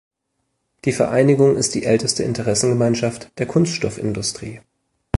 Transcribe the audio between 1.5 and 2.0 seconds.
ist die